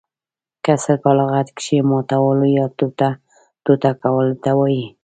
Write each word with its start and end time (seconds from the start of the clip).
کسر 0.65 0.95
په 1.03 1.09
لغت 1.17 1.47
کښي 1.57 1.79
ماتولو 1.89 2.45
يا 2.57 2.65
ټوټه- 2.77 3.09
ټوټه 3.63 3.91
کولو 4.03 4.33
ته 4.43 4.51
وايي. 4.59 4.85